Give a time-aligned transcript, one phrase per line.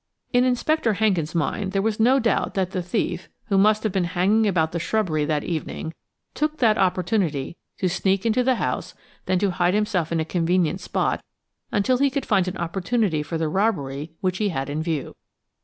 [0.33, 4.05] In Inspector Hankin's mind there was no doubt that the thief, who must have been
[4.05, 5.93] hanging about the shrubbery that evening,
[6.33, 8.95] took that opportunity to sneak into the house,
[9.27, 11.23] then to hide himself in a convenient spot
[11.71, 15.15] until he could find an opportunity for the robbery which he had in view.